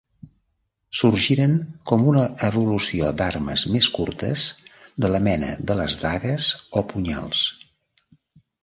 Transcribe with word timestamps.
Sorgiren 0.99 1.51
com 1.91 2.07
una 2.13 2.23
evolució 2.47 3.11
d'armes 3.19 3.67
més 3.77 3.91
curtes 3.99 4.49
de 5.07 5.13
la 5.17 5.21
mena 5.29 5.55
de 5.73 5.79
les 5.83 6.03
dagues 6.07 6.51
o 6.83 6.87
punyals. 6.95 7.47